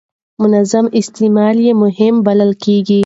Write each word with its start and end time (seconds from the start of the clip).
منظم 0.41 0.85
استعمال 0.99 1.55
یې 1.65 1.73
مهم 1.83 2.15
بلل 2.25 2.51
کېږي. 2.63 2.99